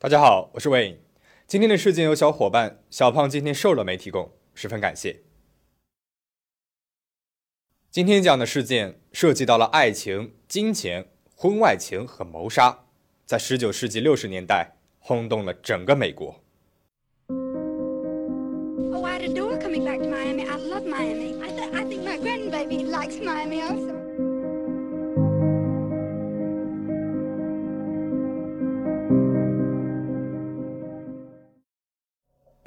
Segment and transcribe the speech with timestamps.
[0.00, 0.98] 大家好，我是魏颖。
[1.48, 5.24] 今天的事件由小伙伴小胖今天瘦了没提供，十分感谢。
[7.90, 12.84] 今天讲的事件涉及到了爱情、金钱、婚外情和谋杀，
[13.26, 16.44] 在十九世纪六十年代轰动了整个美国。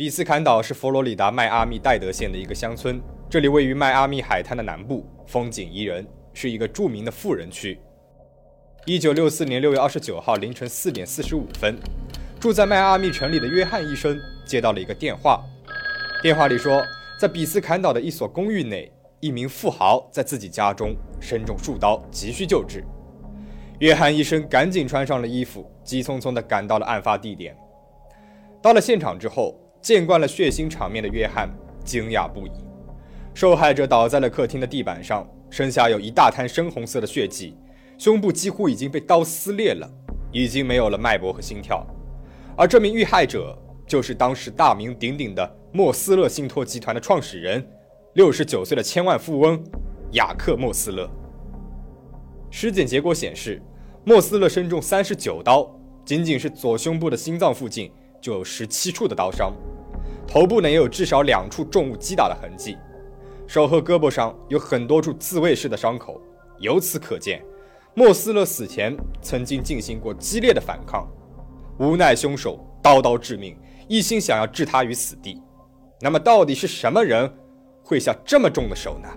[0.01, 7.79] 比斯坎岛是佛罗里达迈阿密戴德县的一个乡村，这里位于迈阿密海滩的南部，风景宜人，是一个著名的富人区。
[8.87, 11.77] 一九六四年六月二十九号凌晨四点四十五分，
[12.39, 15.39] 住在迈阿密城里的约翰医生接到了一个电话，
[16.23, 16.83] 电话里说，
[17.19, 22.83] 在比斯坎岛的一所公寓内，一名富豪在自己家中身中数刀，急需救治。
[23.77, 27.55] 约翰医生赶紧穿上了衣服，急匆匆地赶到了案发地点。
[28.63, 31.49] 到了现场之后，见惯了血腥场面的约翰
[31.83, 32.51] 惊讶不已。
[33.33, 37.55] 受害者倒在了客厅的地板上，身下有一大滩深红色的血迹，
[37.97, 39.89] 胸部几乎已经被刀撕裂了，
[40.31, 41.85] 已经没有了脉搏和心跳。
[42.57, 47.65] 而这名遇害者就是当时大名鼎鼎的莫斯勒信托集团的创始人，
[48.13, 49.61] 六十九岁的千万富翁
[50.11, 51.09] 雅克·莫斯勒。
[52.49, 53.61] 尸检结果显示，
[54.03, 57.89] 莫斯勒身中三十九刀，仅仅是左胸部的心脏附近
[58.19, 59.53] 就有十七处的刀伤。
[60.31, 62.77] 头部呢也有至少两处重物击打的痕迹，
[63.45, 66.21] 手和胳膊上有很多处自卫式的伤口。
[66.57, 67.43] 由此可见，
[67.93, 71.05] 莫斯勒死前曾经进行过激烈的反抗。
[71.79, 73.57] 无奈凶手刀刀致命，
[73.89, 75.43] 一心想要置他于死地。
[75.99, 77.29] 那么，到底是什么人
[77.83, 79.09] 会下这么重的手呢？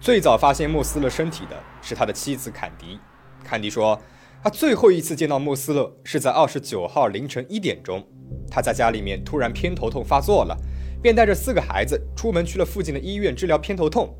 [0.00, 2.98] 最早发现莫斯勒身体的是他的妻子坎迪。
[3.44, 4.00] 坎迪说。
[4.42, 8.06] 他最后一次见到莫斯勒是在二十九号凌晨一点钟，
[8.48, 10.56] 他在家里面突然偏头痛发作了，
[11.02, 14.14] 便带着四个孩子出门去了附近的医院治疗偏头痛。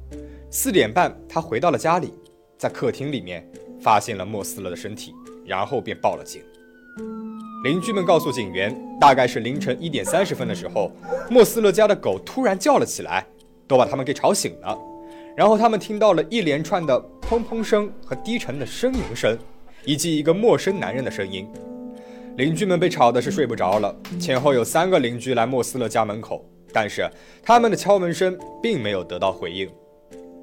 [0.51, 2.13] 四点半，他回到了家里，
[2.57, 3.49] 在客厅里面
[3.81, 5.15] 发现了莫斯勒的身体，
[5.47, 6.43] 然后便报了警。
[7.63, 10.91] 邻居们告诉警员，大概是凌晨一点三十分的时候，
[11.31, 13.25] 莫斯勒家的狗突然叫了起来，
[13.69, 14.77] 都把他们给吵醒了。
[15.37, 19.39] 然后他们听到了一连串的砰砰声和低沉的呻吟声。
[19.85, 21.49] 以及一个陌生男人的声音，
[22.37, 23.95] 邻居们被吵的是睡不着了。
[24.21, 27.09] 前后有三个邻居来莫斯勒家门口，但是
[27.43, 29.69] 他们的敲门声并没有得到回应。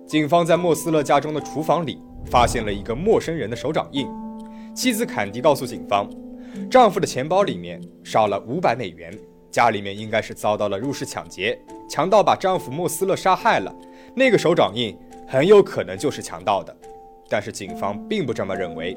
[0.07, 4.07] 警方在莫斯勒家中的厨房里发现了一个陌生人的手掌印。
[4.75, 6.09] 妻子坎迪告诉警方，
[6.69, 9.17] 丈夫的钱包里面少了五百美元，
[9.49, 11.57] 家里面应该是遭到了入室抢劫，
[11.89, 13.73] 强盗把丈夫莫斯勒杀害了。
[14.13, 14.97] 那个手掌印
[15.27, 16.75] 很有可能就是强盗的，
[17.29, 18.95] 但是警方并不这么认为。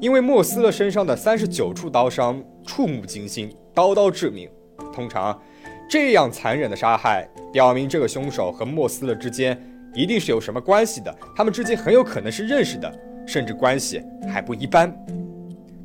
[0.00, 4.48] 因为莫斯勒身上的三十九处刀伤触目惊心，刀刀致命。
[4.92, 5.38] 通常，
[5.90, 9.60] 这样残忍的杀害，表明这个凶手和莫斯勒之间
[9.94, 11.14] 一定是有什么关系的。
[11.36, 12.90] 他们之间很有可能是认识的，
[13.26, 14.02] 甚至关系
[14.32, 14.90] 还不一般。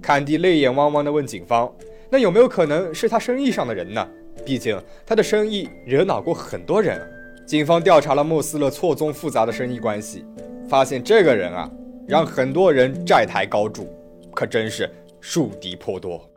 [0.01, 1.69] 坎蒂泪眼汪汪地问警方
[2.09, 4.07] ：“那有没有可能是他生意上的人呢？
[4.45, 7.01] 毕竟他的生意惹恼过很多人。”
[7.45, 10.23] 警方调查了莫斯勒错综复杂的生意关系，
[10.69, 11.69] 发现这个人啊，
[12.07, 13.87] 让很多人债台高筑。
[14.35, 14.87] 可真是
[15.21, 16.29] 树敌颇多。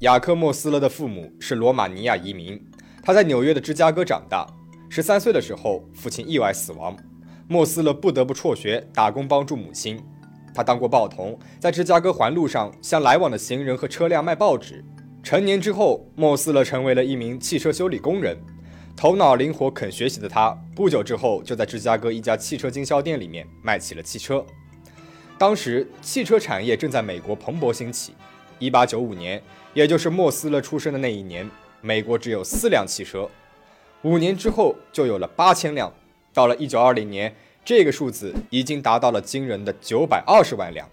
[0.00, 2.60] 雅克·莫斯勒的父母是罗马尼亚移民，
[3.02, 4.44] 他在纽约的芝加哥长大。
[4.90, 6.96] 十三岁的时候，父亲意外死亡，
[7.48, 10.04] 莫斯勒不得不辍学打工帮助母亲。
[10.52, 14.84] 他当过报童，在芝加哥环路上向来往的行人和车辆卖报纸。
[15.22, 18.36] 成年之后，莫斯勒成为了一名汽车修理工人。
[18.96, 24.44] 头脑灵活、肯学习的他，不久之后就在芝加哥一家汽车经销店里面卖起了汽车。
[25.36, 28.14] 当时，汽车产业正在美国蓬勃兴起。
[28.60, 29.42] 1895年，
[29.74, 31.50] 也就是莫斯勒出生的那一年，
[31.80, 33.28] 美国只有四辆汽车。
[34.02, 35.92] 五年之后，就有了八千辆。
[36.32, 40.88] 到了1920年，这个数字已经达到了惊人的920万辆。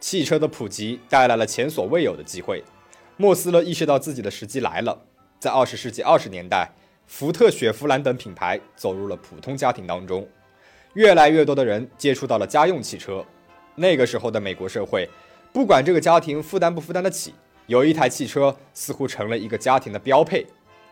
[0.00, 2.62] 汽车的普及带来了前所未有的机会。
[3.16, 5.02] 莫斯勒意识到自己的时机来了。
[5.40, 6.72] 在20世纪20年代。
[7.08, 10.28] 福特、雪佛兰等品牌走入了普通家庭当中，
[10.92, 13.24] 越来越多的人接触到了家用汽车。
[13.74, 15.08] 那个时候的美国社会，
[15.50, 17.32] 不管这个家庭负担不负担得起，
[17.66, 20.46] 有一台汽车似乎成了一个家庭的标配。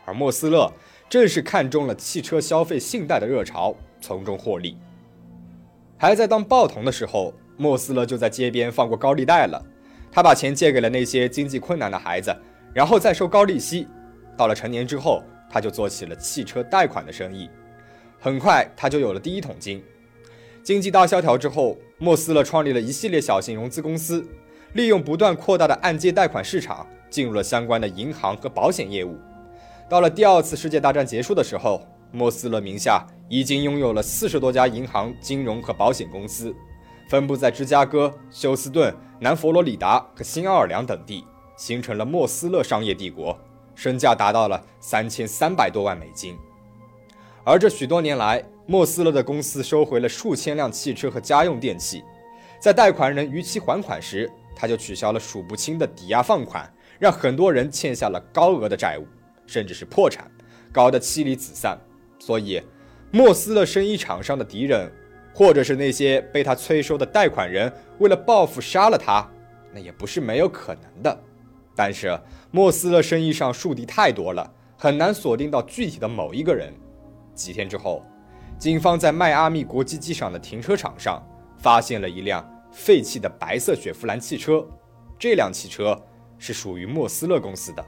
[0.07, 0.73] 而莫斯勒
[1.09, 4.79] 正是看中了汽车消费信贷的热潮，从中获利。
[5.99, 9.63] 还在当报童的时候，莫斯勒就在街边放过高利贷了。
[10.11, 12.35] 他把钱借给了那些经济困难的孩子，
[12.73, 13.87] 然后再收高利息。
[14.35, 15.23] 到了成年之后，
[15.57, 17.49] 他就做起了汽车贷款的生意，
[18.21, 19.83] 很快他就有了第一桶金。
[20.63, 24.23] 经济大萧条之后，莫斯勒创立了一系列小型融资公司，
[24.75, 29.17] 利用不断扩大的按揭贷款市场，进入了相关的银行和保险业务。
[29.89, 31.81] 到了第二次世界大战结束的时候，
[32.13, 36.55] 莫斯勒名下已经拥有了四十多家银行、金融和保险公司，
[37.09, 41.25] 分布在芝加哥、休斯顿、南佛罗里达和新奥尔良等地，
[41.57, 43.39] 形成了莫斯勒商业帝国，
[43.77, 46.37] 身价达到了三千三百多万美金。
[47.45, 52.03] 而这许多年来，莫斯勒的公司收回了数千辆汽车和家用电器，
[52.59, 56.69] 在贷款人逾期还款时，他就取消了数不清的抵押放款，
[56.99, 59.07] 让很多人欠下了高额的债务，
[59.47, 60.29] 甚至是破产，
[60.73, 61.79] 搞得妻离子散。
[62.19, 62.61] 所以，
[63.13, 64.91] 莫斯勒生意场上的敌人，
[65.33, 69.25] 或者是那些被他催收的贷款人，为了报复杀了他，
[69.73, 71.23] 那也不是没有可能的。
[71.77, 72.19] 但是，
[72.51, 76.75] 莫斯勒生意上树敌太多了，很难锁定到具体的某一个人。
[77.35, 78.03] 几天之后。
[78.59, 81.23] 警方在迈阿密国际机场的停车场上
[81.59, 82.43] 发现了一辆
[82.73, 84.67] 废弃的白色雪佛兰汽车，
[85.19, 85.95] 这辆汽车
[86.39, 87.85] 是属于莫斯勒公司的。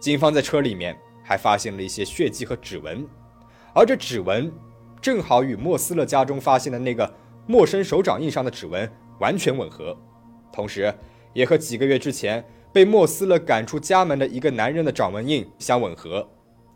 [0.00, 3.06] 警方在车里面还发现了一些血迹和指纹，
[3.72, 4.52] 而这指纹
[5.00, 7.08] 正好与莫斯勒家中发现的那个
[7.46, 8.90] 陌生手掌印上的指纹
[9.20, 9.96] 完全吻合，
[10.52, 10.92] 同时
[11.34, 16.28] 也和几个月之前被莫斯勒赶出家门的一个男人的掌纹印相吻合，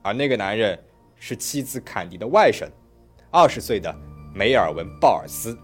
[0.02, 0.78] 而那个男人
[1.16, 2.66] 是妻子坎迪的外甥。
[3.30, 3.94] 二十岁的
[4.34, 5.56] 梅尔文·鲍尔斯，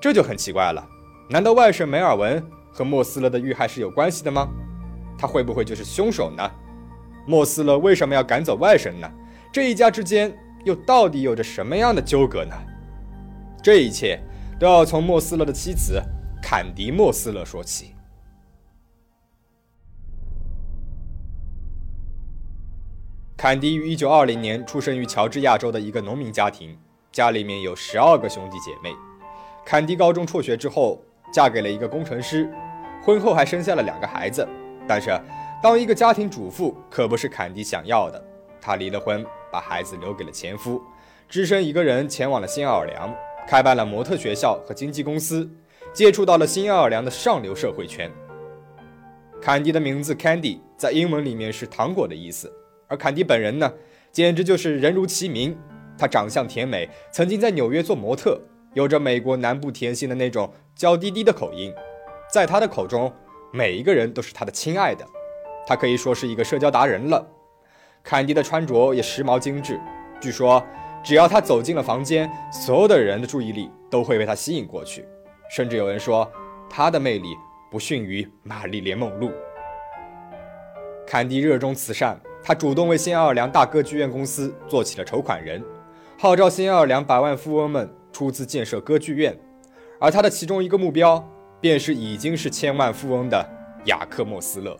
[0.00, 0.86] 这就很奇怪了。
[1.30, 4.46] 难道外甥梅尔文和莫斯勒的遇害是有关系的吗？
[5.18, 6.50] 他会不会就是凶手呢？
[7.26, 9.10] 莫斯勒为什么要赶走外甥呢？
[9.50, 12.54] 这一家之间又到底有着什么样的纠葛呢？
[13.62, 14.20] 这一切
[14.60, 16.00] 都要从莫斯勒的妻子
[16.42, 17.95] 坎迪·莫斯勒说起。
[23.38, 26.74] 坎迪于1920年出生于乔治亚州的一个农民家庭，
[27.12, 28.96] 家里面有十二个兄弟姐妹。
[29.62, 32.50] 坎迪高中辍学之后，嫁给了一个工程师，
[33.04, 34.48] 婚后还生下了两个孩子。
[34.88, 35.10] 但是，
[35.62, 38.24] 当一个家庭主妇可不是坎迪想要的。
[38.58, 39.22] 她离了婚，
[39.52, 40.80] 把孩子留给了前夫，
[41.28, 43.14] 只身一个人前往了新奥尔良，
[43.46, 45.46] 开办了模特学校和经纪公司，
[45.92, 48.10] 接触到了新奥尔良的上流社会圈。
[49.42, 52.50] 坎迪的名字 Candy 在英文里面是糖果的意思。
[52.88, 53.72] 而坎迪本人呢，
[54.12, 55.56] 简直就是人如其名。
[55.98, 58.38] 他长相甜美，曾经在纽约做模特，
[58.74, 61.72] 有着美国南部甜心的那种娇滴滴的口音。
[62.30, 63.10] 在他的口中，
[63.50, 65.06] 每一个人都是他的亲爱的。
[65.66, 67.26] 他可以说是一个社交达人了。
[68.02, 69.80] 坎迪的穿着也时髦精致，
[70.20, 70.62] 据说
[71.02, 75.04] 只要他走进了房间，所有的人的注意力都会被他吸引过去。
[75.48, 76.30] 甚至有人说，
[76.68, 77.34] 他的魅力
[77.70, 79.30] 不逊于玛丽莲梦露。
[81.06, 82.20] 坎迪热衷慈善。
[82.46, 85.60] 他主动为新奥尔良大歌剧院公司做起了筹款人，
[86.16, 89.36] 号召新奥尔良百万富翁们出资建设歌剧院，
[89.98, 91.28] 而他的其中一个目标
[91.60, 93.44] 便是已经是千万富翁的
[93.86, 94.76] 雅克·莫斯勒。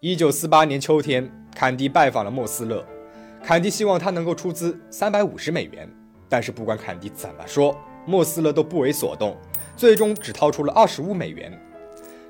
[0.00, 2.84] 一九四八年秋天，坎迪拜访了莫斯勒，
[3.40, 5.88] 坎迪希望他能够出资三百五十美元，
[6.28, 9.36] 但是不管坎迪怎么说，莫斯勒都不为所动，
[9.76, 11.56] 最终只掏出了二十五美元。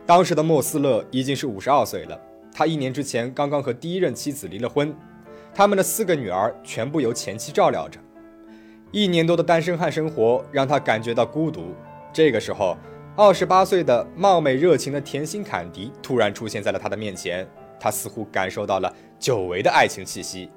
[0.05, 2.21] 当时的莫斯勒已经是五十二岁了。
[2.53, 4.95] 他一年之前刚刚和第一任妻子离了婚，
[5.55, 7.99] 他们的四个女儿全部由前妻照料着。
[8.91, 11.75] 一年多的单身汉生活让他感觉到孤独。
[12.13, 12.77] 这个时候，
[13.17, 17.49] 二十八岁的貌美热情的甜心坎迪突然出现在了他的面前，
[17.81, 20.51] 他似乎感受到了久违的爱情气息。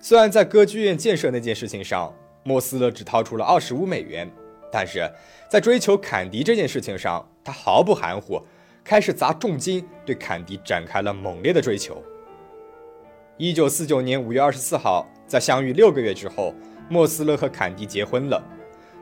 [0.00, 4.28] 虽然在歌剧院建设那件事情上，莫斯勒只掏出了二十五美元，
[4.72, 5.08] 但是
[5.48, 8.42] 在追求坎迪这件事情上，他毫不含糊。
[8.84, 12.02] 开始砸重金对坎迪展开了猛烈的追求。
[13.38, 16.54] 一九四九年五月二十四号，在相遇六个月之后，
[16.88, 18.42] 莫斯勒和坎迪结婚了。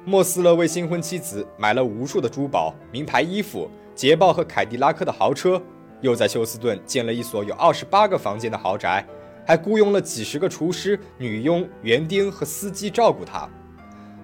[0.04, 5.60] 莫斯勒为新婚妻子买了无数的珠宝、名牌衣服、捷豹和凯迪拉克的豪车，
[6.00, 9.04] 又在休斯顿建了一所有二十八个房间的豪宅，
[9.46, 13.48] 还雇佣了几十个厨师、女佣、园丁和司机照顾他。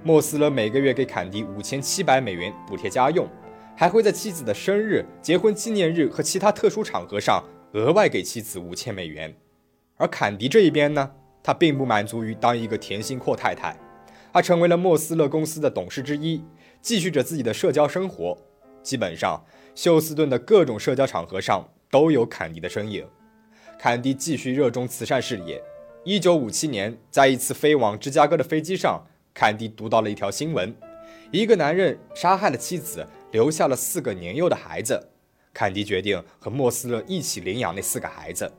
[0.03, 3.29] 莫斯勒每个月给坎迪五千七百美元补贴家用。
[3.77, 9.37] 还会在妻子的生日、结婚纪念日和其他特殊场合上额外给妻子五千美元。
[9.97, 11.11] 而坎迪这一边呢，
[11.43, 13.79] 他并不满足于当一个甜心阔太太，
[14.33, 16.43] 他成为了莫斯勒公司的董事之一，
[16.81, 18.37] 继续着自己的社交生活。
[18.83, 23.07] 基本上，休斯顿的各种社交场合上都有坎迪的身影。
[23.79, 25.63] 坎迪继续热衷慈善事业。
[26.03, 29.05] 一九五七年，在一次飞往芝加哥的飞机上，
[29.35, 30.75] 坎迪读到了一条新闻：
[31.31, 33.07] 一个男人杀害了妻子。
[33.37, 35.11] 留下了四个年幼的孩子，
[35.53, 38.51] 坎迪决定和莫斯勒一起领养那四个孩子。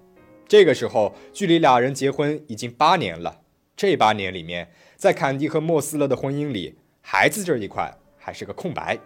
[0.47, 3.41] 这个时候，距离俩人结婚已经八年了。
[3.75, 8.99] 这八年里面，在坎迪和莫斯勒的婚姻里，孩子这一块还是个空白。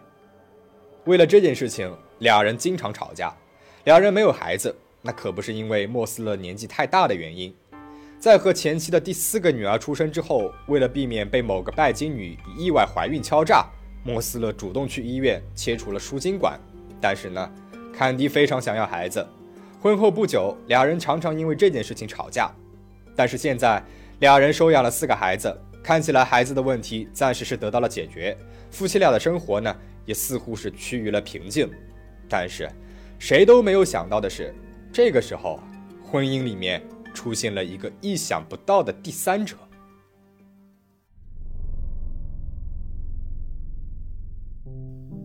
[1.06, 3.34] 为了这件事情，俩人经常吵架。
[3.84, 7.50] 俩人没有孩子，那可不是因为莫斯勒年纪太大的原因。
[8.18, 13.66] 在和前妻的第四个女儿出生之后，为了避免被某个拜金女以意外怀孕敲诈，
[14.02, 16.58] 莫斯勒主动去医院切除了输精管。
[17.00, 17.50] 但是呢，
[17.92, 19.26] 坎迪非常想要孩子。
[19.80, 22.50] 婚后不久，俩人常常因为这件事情吵架。
[23.16, 23.82] 但是现在，
[24.20, 28.36] 俩人收养了四个孩子，看起来孩子的问题暂时是得到了解决，
[28.70, 31.68] 夫妻俩的生活呢，也似乎是趋于了平静。
[32.28, 32.70] 但是，
[33.18, 34.54] 谁都没有想到的是，
[34.92, 35.58] 这个时候，
[36.02, 36.80] 婚姻里面
[37.12, 39.56] 出现了一个意想不到的第三者。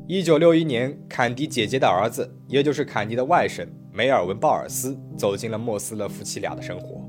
[0.09, 7.05] 一九六一年，坎迪姐姐的儿子，也就是坎迪的外甥梅尔文·鲍尔斯，走进了莫斯勒夫妻俩的生活。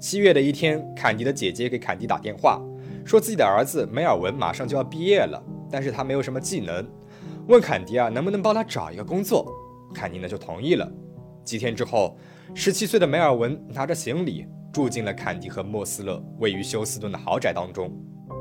[0.00, 2.58] 七月的一天，坎迪的姐姐给坎迪打电话，
[3.04, 5.38] 说自己的儿子梅尔文马上就要毕业了，
[5.70, 6.82] 但是他没有什么技能，
[7.48, 9.46] 问坎迪啊能不能帮他找一个工作。
[9.94, 10.90] 坎迪呢就同意了。
[11.44, 12.16] 几天之后，
[12.54, 17.92] 十七岁的梅尔文拿着行李住进了坎迪和莫斯勒位于休斯顿的豪宅当中。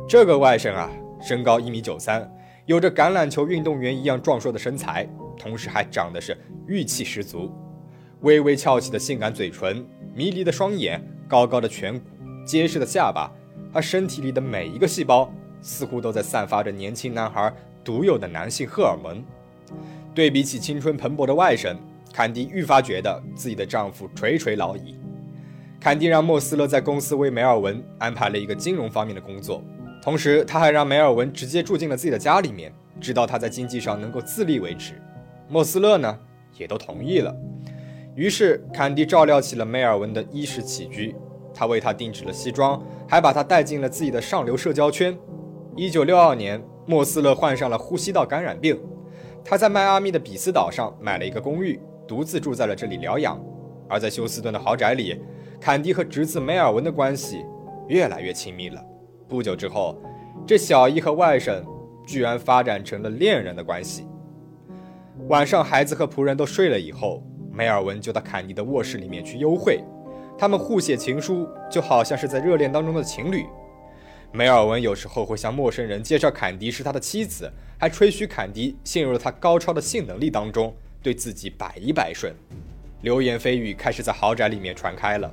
[0.08, 0.90] 这个外甥啊，
[1.22, 2.26] 身高一米九三。
[2.68, 5.08] 有着橄榄球运动员一样壮硕的身材，
[5.40, 7.50] 同时还长得是玉气十足，
[8.22, 12.02] 微微翘起的性感嘴唇，迷离的双眼，高高的颧骨，
[12.46, 13.32] 结实的下巴，
[13.74, 17.54] 他身体里的每一个细胞似乎都在散发着年轻男孩
[17.86, 19.24] 独有的男性荷尔蒙。
[20.14, 21.74] 对比起青春蓬勃的外甥，
[22.12, 25.00] 坎迪愈发觉得自己的丈夫垂垂老矣。
[25.80, 29.64] 坎迪让莫斯勒在公司为梅尔文安排了一个金融方面的工作。
[30.08, 34.94] 同时，他还让梅尔文直接住进了自己的家里面，直到他在经济上能够自立为止。
[35.50, 36.18] 莫斯勒呢，
[36.58, 37.36] 也都同意了。
[38.16, 41.14] 于是，坎迪照料起了梅尔文的衣食起居，
[41.54, 45.14] 他为他定制了西装，还把他带进了自己的上流社交圈。
[45.76, 48.80] 一九六二年，莫斯勒患上了呼吸道感染病，
[49.44, 53.38] 他在迈阿密的比斯岛上买了一个公寓，独自住在了这里疗养。
[53.90, 55.20] 而在休斯顿的豪宅里，
[55.60, 57.44] 坎迪和侄子梅尔文的关系
[57.90, 58.82] 越来越亲密了。
[59.28, 59.96] 不久之后，
[60.46, 61.62] 这小姨和外甥
[62.06, 64.08] 居然发展成了恋人的关系。
[65.28, 69.84] 晚上，孩子和仆人都睡了以后，梅尔文就到坎迪的卧室里面去幽会。
[70.38, 73.46] 他们互写情书，就好像是在热恋当中的情侣。
[74.32, 82.34] 梅尔文有时候会向陌生人介绍坎迪是他的妻子，还吹嘘坎迪陷入了他高超的性能力当中，对自己百依百顺。
[83.02, 85.32] 流言蜚语开始在豪宅里面传开了，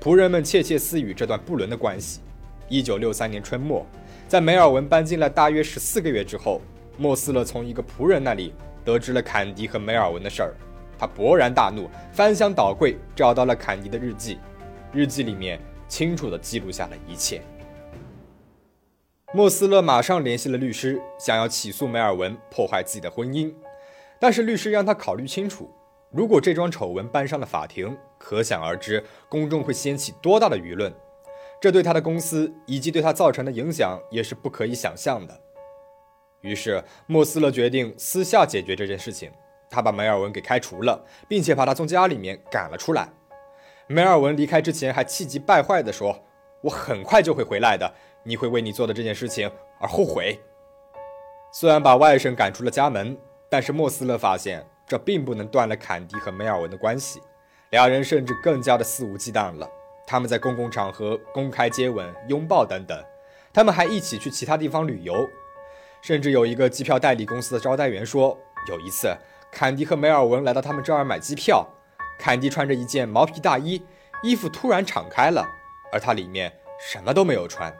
[0.00, 2.20] 仆人们窃窃私语这段不伦的关系。
[2.68, 3.86] 一九六三年春末，
[4.26, 6.60] 在梅尔文搬进来大约十四个月之后，
[6.96, 8.52] 莫斯勒从一个仆人那里
[8.84, 10.54] 得知了坎迪和梅尔文的事儿，
[10.98, 14.38] 他勃然大怒，翻箱倒柜找到了坎迪的日记，
[14.92, 17.40] 日记里面清楚地记录下了一切。
[19.34, 23.52] 莫斯勒马上联系了律师，想要起诉梅尔文破坏自己的婚姻，
[24.18, 25.70] 但是律师让他考虑清楚，
[26.10, 30.92] 如果这桩丑闻搬上了法庭，可想而知公众会掀起多大的舆论。
[31.66, 35.36] 这对他的公司以及对他造成的影响也是不可以想象的。
[36.42, 39.32] 于是，莫斯勒决定私下解决这件事情。
[39.68, 43.08] 他把梅尔文给开除了，并且把他从家里面赶了出来。
[43.88, 46.16] 梅尔文离开之前还气急败坏地说
[46.62, 47.92] ：“我很快就会回来的，
[48.22, 50.38] 你会为你做的这件事情而后悔。”
[51.52, 53.18] 虽然把外甥赶出了家门，
[53.50, 57.20] 但是莫斯勒发现这并不能断了坎迪和梅尔文的关系，
[57.70, 59.68] 两人甚至更加的肆无忌惮了。
[60.06, 63.04] 他们在公共场合公开接吻、拥抱等等，
[63.52, 65.28] 他们还一起去其他地方旅游，
[66.00, 69.16] 甚至有一个机票代理公司的招待员说，有一次
[69.50, 71.66] 坎迪和梅尔文来到他们这儿买机票，
[72.18, 73.82] 坎迪穿着一件毛皮大衣，
[74.22, 75.44] 衣服突然敞开了，
[75.92, 77.74] 而他里面什么都没有穿。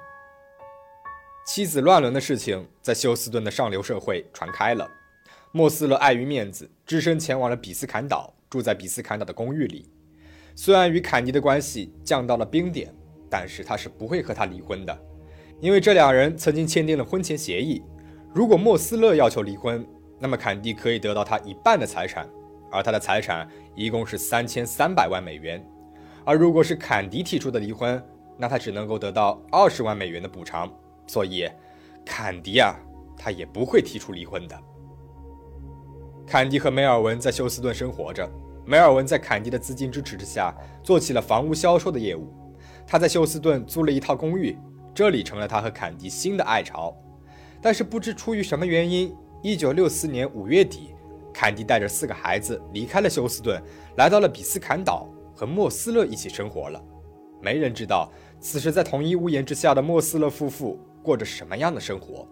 [1.46, 4.90] 妻子乱伦的事情在休斯顿的上流社会传开了，
[5.52, 9.88] 莫斯勒碍于面子，只身前往了比斯坎岛，住在比斯坎岛的公寓里。
[10.58, 12.92] 虽然与坎迪的关系降到了冰点，
[13.28, 14.98] 但是他是不会和他离婚的，
[15.60, 17.82] 因为这两人曾经签订了婚前协议。
[18.32, 19.86] 如果莫斯勒要求离婚，
[20.18, 22.26] 那么坎迪可以得到他一半的财产，
[22.72, 25.62] 而他的财产一共是三千三百万美元。
[26.24, 28.02] 而如果是坎迪提出的离婚，
[28.38, 30.72] 那他只能够得到二十万美元的补偿。
[31.06, 31.46] 所以，
[32.02, 32.74] 坎迪啊，
[33.14, 34.58] 他也不会提出离婚的。
[36.26, 38.26] 坎迪和梅尔文在休斯顿生活着。
[38.66, 42.34] 梅尔文在坎迪的资金支持之下，做起了房屋销售的业务。
[42.84, 44.58] 他在休斯顿租了一套公寓，
[44.92, 46.92] 这里成了他和坎迪新的爱巢。
[47.62, 50.94] 但是不知出于什么原因，一九六四年五月底，
[51.32, 53.62] 坎迪带着四个孩子离开了休斯顿，
[53.96, 56.82] 来到了比斯坎岛，和莫斯勒一起生活了。
[57.40, 62.26] 没人知道此时在同一屋檐之下的莫斯勒夫妇过着什么样的生活？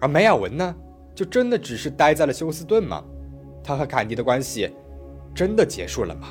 [0.00, 0.74] 而梅尔文呢，
[1.14, 3.04] 就真的只是待在了休斯顿吗？
[3.62, 4.72] 他和坎迪的关系
[5.34, 6.28] 真的结束了吗？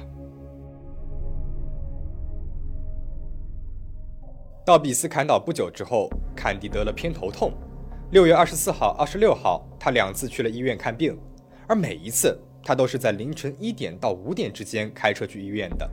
[4.65, 7.51] 到比斯坎岛不久之后，坎迪得了偏头痛。
[8.11, 11.17] 六月二十四号、二十六号，他两次去了医院看病，
[11.67, 15.89] 而每一次他都是在凌晨一点到五点之间开车去医院的，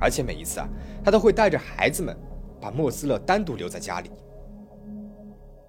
[0.00, 0.68] 而且每一次啊，
[1.02, 2.14] 他都会带着孩子们，
[2.60, 4.10] 把莫斯勒单独留在家里。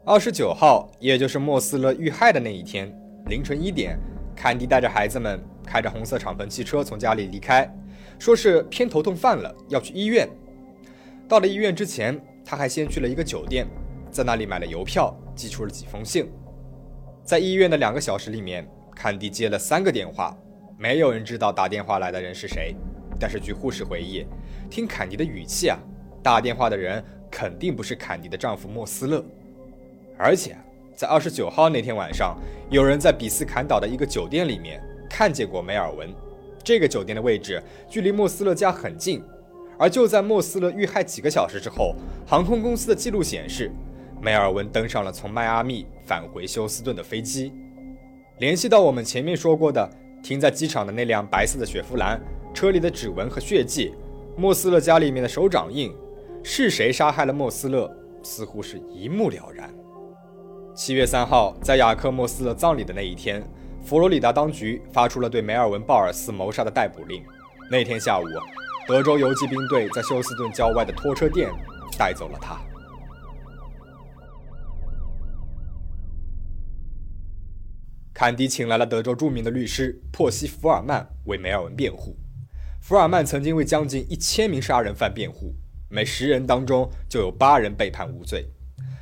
[0.05, 2.93] 二十九号，也就是莫斯勒遇害的那一天
[3.27, 3.97] 凌晨一点，
[4.35, 7.71] 坎迪带着孩子们开着红色敞篷汽车从家里离开，
[8.17, 10.27] 说是偏头痛犯了，要去医院。
[11.27, 12.19] 到了医院之前。
[12.45, 13.67] 他还先去了一个酒店，
[14.09, 16.27] 在那里买了邮票，寄出了几封信。
[17.23, 20.35] 在医院的两个小时里面，坎迪接了三个电话，
[20.75, 22.73] 没有人知道打电话来的人是谁。
[23.19, 24.25] 但是据护士回忆，
[24.67, 25.77] 听坎迪的语气啊，
[26.23, 29.23] 打电话的人肯定不是坎迪的丈夫莫斯勒。
[30.17, 30.57] 而且
[30.95, 32.35] 在二十九号那天晚上，
[32.71, 36.07] 有人在比斯坎岛的一个酒店里面看见过梅尔文。
[36.63, 39.23] 这个酒店的位置距离莫斯勒家很近。
[39.77, 41.95] 而就在莫斯勒遇害几个小时之后，
[42.27, 43.71] 航空公司的记录显示，
[44.21, 47.53] 梅尔文登上了从迈阿密返回休斯顿的飞机。
[48.39, 49.89] 联系到我们前面说过的
[50.21, 52.21] 停在机场的那辆白色的雪佛兰，
[52.53, 53.93] 车里的指纹和血迹，
[54.35, 55.93] 莫斯勒家里面的手掌印，
[56.43, 57.89] 是谁杀害了莫斯勒，
[58.21, 59.73] 似乎是一目了然。
[60.75, 63.41] 七月三号，在雅克·莫斯勒葬礼的那一天，
[63.83, 67.23] 佛罗里达当局发出了对梅尔文·鲍尔斯谋杀的逮捕令。
[67.71, 68.23] 那天下午。
[68.87, 71.51] 德州游击兵队在休斯顿郊外的拖车店
[71.95, 72.59] 带走了他。
[78.11, 82.17] 坎迪请来了德州著名的律师珀西·福尔曼为梅尔文辩护。
[82.81, 85.53] 福尔曼曾经为将近一千名杀人犯辩护，
[85.87, 88.49] 每十人当中就有八人被判无罪。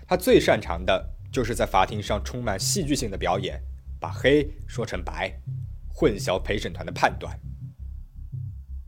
[0.05, 3.63] 他最擅长的就是在法庭上充满戏剧性的表演，
[4.00, 5.40] 把黑说成白，
[5.88, 7.40] 混淆陪审团的判断。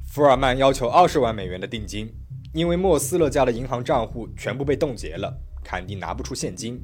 [0.03, 2.11] 福尔曼要求二十万美元的定金，
[2.53, 6.81] 因为莫斯勒家的银行账户全部被冻结了，坎迪拿不出现金，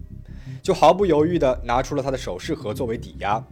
[0.61, 3.43] 就毫不犹豫地拿出了他的首饰盒作为抵押。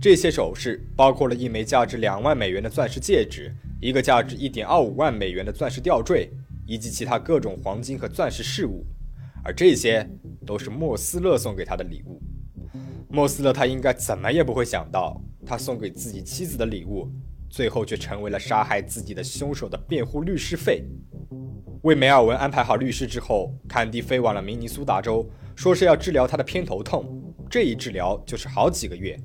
[0.00, 6.30] 这些首饰包括了一枚价值两万美元的钻石戒指，一个价值一点二五万美元的钻石吊坠，
[6.66, 8.86] 以及其他各种黄金和钻石饰物，
[9.44, 10.08] 而这些
[10.46, 12.22] 都是莫斯勒送给他的礼物。
[13.10, 17.10] 莫斯勒他应该怎么也不会想到，他送给自己妻子的礼物。
[17.52, 20.84] 最后却成为了杀害自己的凶手的辩护律师费。
[21.82, 27.20] 为梅尔文安排好律师之后，坎迪飞往了明尼苏达州，说是要治疗他的偏头痛。
[27.50, 29.18] 这一治疗就是好几个月。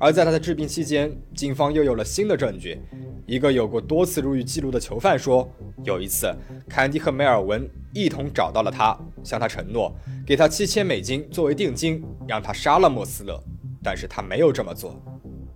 [0.00, 2.80] 而在他的治病期间，警方又有了新的证据。
[3.26, 5.46] 一个有过多次入狱记录的囚犯说，
[5.84, 6.34] 有一次
[6.66, 9.94] 坎迪和梅尔文一同找到了他，向他承诺
[10.26, 13.42] 给他七千美金作为定金，让他杀了莫斯勒，
[13.82, 15.02] 但是他没有这么做。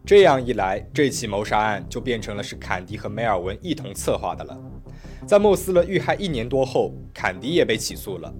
[0.04, 4.58] 这样一来，这起谋杀案就变成了是坎迪和梅尔文一同策划的了。
[5.26, 8.34] 在莫斯勒遇害一年多后，坎迪也被起诉了。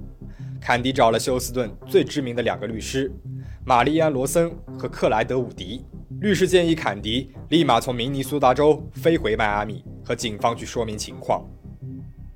[0.60, 3.12] 坎迪找了休斯顿最知名的两个律师，
[3.64, 5.84] 玛丽安·罗森和克莱德·伍迪。
[6.20, 11.44] 律师建议坎迪立马从明尼苏达州飞回迈阿密，和警方去说明情况。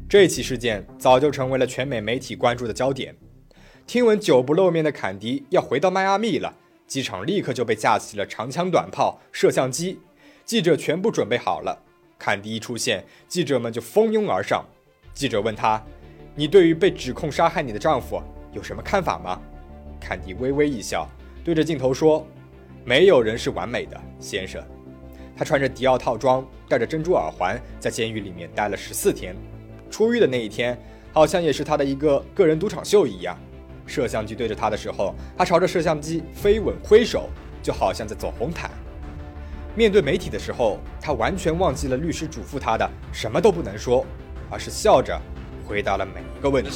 [0.09, 3.15] 这起事件早就成为了全美媒体关注的焦点。
[3.87, 6.53] 听闻久不露面的坎迪要回到迈阿密了。
[6.89, 10.01] 机场立刻就被架起了长枪短炮、摄像机，
[10.45, 11.81] 记者全部准备好了。
[12.19, 14.65] 坎迪一出现，记者们就蜂拥而上。
[15.15, 15.81] 记者问他
[16.35, 18.21] ：“你对于被指控杀害你的丈夫
[18.53, 19.41] 有什么看法吗？”
[20.01, 21.09] 坎迪微微一笑，
[21.45, 22.27] 对着镜头说
[22.85, 24.61] ：“没有人是完美的，先生。”
[25.37, 29.37] 他穿着迪奥套装，戴着珍珠耳环，在监狱里面待了十四天。
[29.89, 30.77] 出狱的那一天，
[31.13, 33.39] 好像也是他的一个个人赌场秀一样。
[33.87, 37.31] 摄像机对着他的时候，他朝着摄像机飞吻挥手，
[37.63, 38.71] 就好像在走红毯。
[39.75, 44.05] 面对媒体的时候，他完全忘记了律师嘱咐他的什么都不能说，
[44.51, 45.21] 而是笑着
[45.67, 46.71] 回答了每一个问题。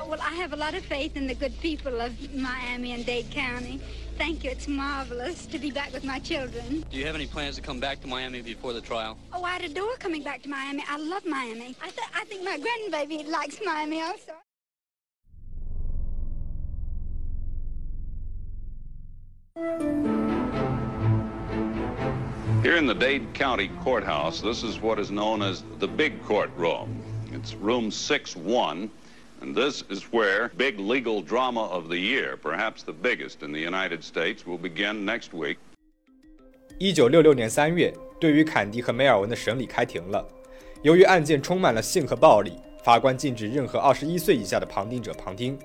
[0.00, 3.04] Oh, well, I have a lot of faith in the good people of Miami and
[3.04, 3.80] Dade County.
[4.16, 4.50] Thank you.
[4.50, 6.84] It's marvelous to be back with my children.
[6.88, 9.18] Do you have any plans to come back to Miami before the trial?
[9.32, 10.84] Oh, I'd adore coming back to Miami.
[10.88, 11.74] I love Miami.
[11.82, 14.34] I, th- I think my grandbaby likes Miami also.
[22.62, 27.02] Here in the Dade County Courthouse, this is what is known as the Big Courtroom.
[27.32, 28.90] It's room 6-1.
[29.40, 33.60] And this is where big legal drama of the year, perhaps the biggest in the
[33.60, 35.58] United States, will begin next week.
[36.78, 40.26] 一九六六年三月，对于坎迪和梅尔文的审理开庭了。
[40.82, 45.56] 由于案件充满了性和暴力，法官禁止任何二十一岁以下的旁听者旁听。《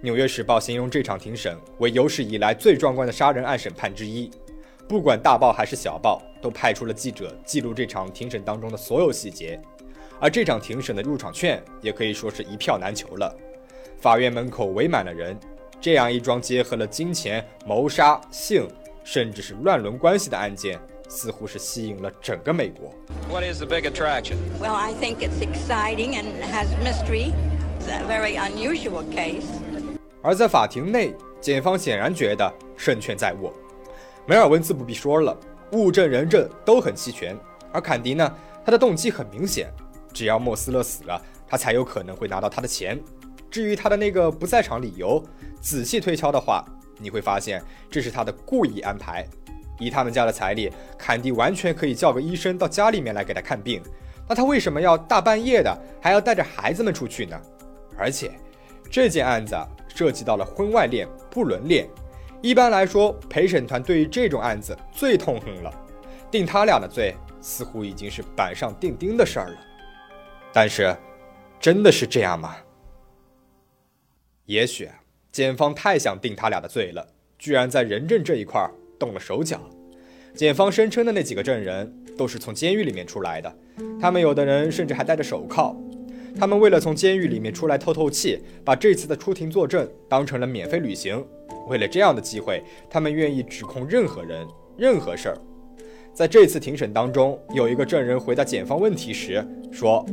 [0.00, 4.30] 纽约时报》形容这场庭审为有史以来最壮观的杀人案审判之一。
[4.88, 9.60] 不管大报还是小报，都派出了记者记录这场庭审当中的所有细节。
[10.20, 13.34] 而这场庭审的入场券也可以说是一票难求了。
[13.98, 15.36] 法院门口围满了人。
[15.80, 18.68] 这样一桩结合了金钱、谋杀、性，
[19.02, 20.78] 甚至是乱伦关系的案件，
[21.08, 22.92] 似乎是吸引了整个美国。
[23.30, 24.36] What is the big attraction?
[24.60, 27.32] Well, I think it's exciting and has mystery.
[27.80, 29.46] It's a very unusual case.
[30.20, 33.50] 而在法庭内，检方显然觉得胜券在握。
[34.26, 35.34] 梅尔文自不必说了，
[35.72, 37.34] 物证人证都很齐全。
[37.72, 39.72] 而坎迪呢，他的动机很明显，
[40.12, 42.98] 只要莫斯勒死了，他才有可能会拿到他的钱。
[43.50, 45.22] 至于他的那个不在场理由，
[45.60, 46.64] 仔细推敲的话，
[46.98, 49.26] 你会发现这是他的故意安排。
[49.78, 53.82] 以他们家的财力，坎迪完全可以叫个医生到家里面来给他看病。
[54.28, 57.40] 那他为什么要大半夜的还要带着孩子们出去呢？
[57.96, 58.30] 而且，
[58.90, 59.56] 这件案子
[59.94, 61.88] 涉及到了婚外恋、不伦恋。
[62.42, 65.72] 一般来说，陪审团对于这种案子最痛恨了，
[66.30, 69.56] 定他俩的罪似乎已经是板上钉钉的事儿了。
[70.52, 70.96] 但是，
[71.60, 72.56] 真的是这样吗？
[74.46, 74.88] 也许
[75.30, 77.06] 检方太想定他俩的罪了，
[77.38, 79.60] 居然在人证这一块动了手脚。
[80.34, 83.56] 检方声称的那几个证人都是从监狱里面出来的，
[84.00, 85.76] 他们有的人甚至还戴着手铐。
[86.38, 91.24] 他们为了从监狱里面出来透透气，把这次的出庭作证当成了免费旅行。
[91.68, 95.38] 为了这样的机会，他们愿意指控任何人、任何事儿。
[96.12, 100.04] 在这次庭审当中，有一个证人回答检方问题时说：“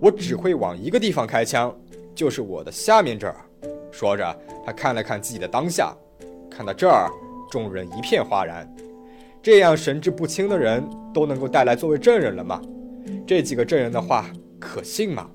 [0.00, 1.74] 我只会往一个地方开枪，
[2.14, 3.36] 就是我的下面这儿。”
[3.90, 5.96] 说着，他看了看自己的当下，
[6.50, 7.10] 看到这儿，
[7.50, 8.68] 众人一片哗然。
[9.42, 12.60] 这样神志不清的人都能够带来作为证人了吗？
[13.26, 14.30] 这几个证人的话
[14.60, 15.30] 可信吗？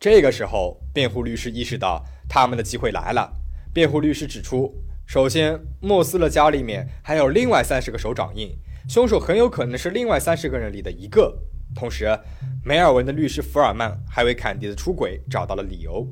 [0.00, 3.30] 这个时候，辩护律师意识到他们的机会来了。
[3.72, 4.72] 辩护律师指出，
[5.06, 8.50] 首先，莫斯勒家里面还有另外三十个手掌印，
[8.88, 11.36] 凶手很有可能是另外三十个人里的一个。
[11.74, 12.06] 同时，
[12.64, 16.06] 梅尔文的律师福尔曼还为坎迪的出轨找到了理由。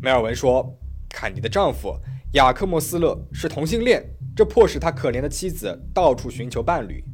[0.00, 0.76] 梅尔文说，
[1.08, 1.96] 坎迪的丈夫
[2.32, 4.02] 雅克·莫斯勒是同性恋，
[4.34, 7.04] 这迫使他可怜的妻子到处寻求伴侣。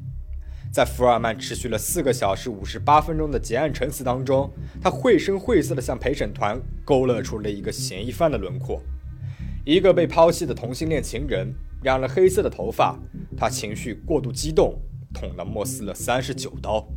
[0.72, 8.80] 在福尔曼持续了四个小时五十八分钟的结案陈词当中，他绘声绘色地向陪审团勾勒出了一个嫌疑犯的轮廓：
[9.66, 12.98] 一个被抛弃的同性恋情人，染了黑色的头发，
[13.36, 14.80] 他情绪过度激动，
[15.12, 16.88] 捅了莫斯勒三十九刀。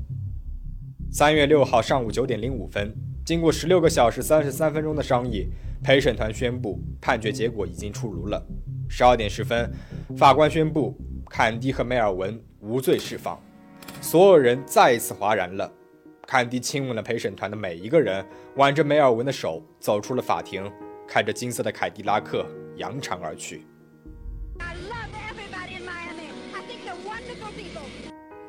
[1.12, 2.94] 三月六号上午九点零五分，
[3.26, 5.48] 经过十六个小时三十三分钟的商议。
[5.84, 8.44] 陪审团宣布，判决结果已经出炉了。
[8.90, 9.72] 十二点十分，
[10.18, 10.98] 法官宣布
[11.30, 13.40] 坎迪和梅尔文无罪释放。
[14.02, 15.72] 所有人再一次哗然了。
[16.26, 20.72] 坎迪亲吻了陪审团的每一个人，挽着梅尔文的手走出了法庭，
[21.08, 22.44] 开着金色的凯迪拉克
[22.78, 23.64] 扬长而去。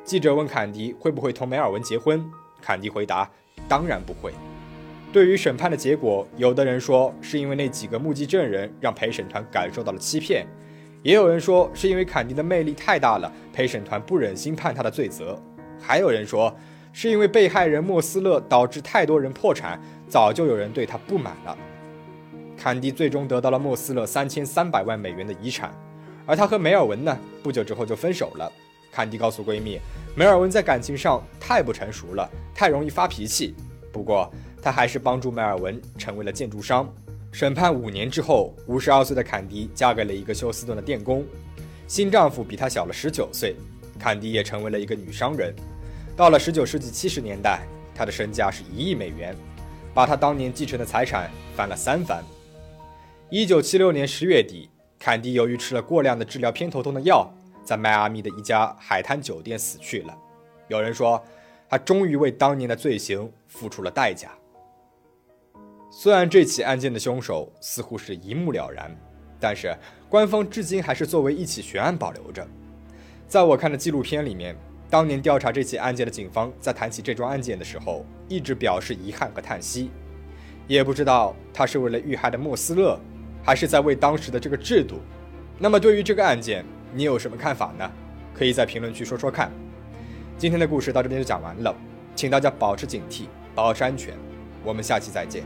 [0.03, 2.25] 记者问坎迪会不会同梅尔文结婚，
[2.67, 3.31] 坎迪回答
[3.69, 4.33] ：“当然不会。”
[5.13, 10.45] 对于审判的结果，有的人说是因为那几个目击证人让陪审团感受到了欺骗，
[11.01, 15.41] 也有人说是因为坎迪的魅力太大了，陪审团不忍心判他的罪责，
[15.79, 16.53] 还有人说
[16.91, 21.57] 是因为被害人莫斯勒导致太多人破产，早就有人对他不满了。
[22.57, 25.73] 坎迪最终得到了莫斯勒三千三百万美元的遗产，
[26.25, 28.51] 而他和梅尔文呢，不久之后就分手了。
[28.91, 29.79] 坎迪告诉闺蜜，
[30.15, 33.55] 梅尔文在感情上太不成熟了，太容易发脾气。
[33.91, 34.31] 不过。
[34.59, 36.91] 他还是帮助梅尔文成为了建筑商。
[37.31, 41.23] 审判五年之后，五十二岁的坎迪嫁给了一个休斯顿的电工，
[41.87, 43.55] 新丈夫比她小了十九岁。
[43.97, 45.55] 坎迪也成为了一个女商人。
[46.17, 47.61] 到了十九世纪七十年代，
[47.95, 49.33] 她的身价是一亿美元，
[49.93, 52.21] 把她当年继承的财产翻了三番。
[53.29, 54.69] 一九七六年十月底，
[54.99, 57.31] 坎迪由于吃了过量的治疗偏头痛的药，
[57.67, 60.17] 在迈阿密的一家海滩酒店死去了。
[60.69, 61.21] 有人说，
[61.67, 64.31] 他终于为当年的罪行付出了代价。
[65.91, 68.89] 虽然这起案件的凶手似乎是一目了然，
[69.37, 69.75] 但是
[70.07, 72.47] 官方至今还是作为一起悬案保留着。
[73.27, 74.55] 在我看的纪录片里面，
[74.89, 79.91] 当年调查这起案件的警方在谈起这桩案件的时候，一直表示遗憾和叹息。
[80.67, 82.97] 也不知道他是为了遇害的莫斯勒，
[83.43, 85.01] 还是在为当时的这个制度。
[85.59, 86.63] 那么对于这个案件，
[86.97, 87.87] 你有什么看法呢？
[88.33, 89.51] 可以在评论区说说看。
[90.35, 91.71] 今天的故事到这边就讲完了，
[92.15, 94.15] 请大家保持警惕，保持安全。
[94.63, 95.43] 我们下期再见。